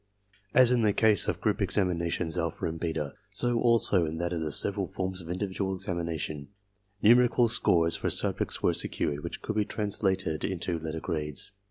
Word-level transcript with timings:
As 0.55 0.71
in 0.71 0.81
the 0.81 0.93
case 0.93 1.27
of 1.27 1.39
group 1.39 1.61
examinations 1.61 2.35
alpha 2.35 2.65
and 2.65 2.79
beta, 2.79 3.13
so 3.33 3.59
also 3.59 4.03
in 4.03 4.17
that 4.17 4.33
of 4.33 4.41
the 4.41 4.51
several 4.51 4.87
forms 4.87 5.21
of 5.21 5.29
individual 5.29 5.75
examination, 5.75 6.47
numerical 7.03 7.47
scores 7.47 7.95
for 7.95 8.09
subjects 8.09 8.63
were 8.63 8.73
secured 8.73 9.23
which 9.23 9.43
could 9.43 9.55
be 9.55 9.63
translated 9.63 10.43
into 10.43 10.79
letter 10.79 10.99
grades. 10.99 11.51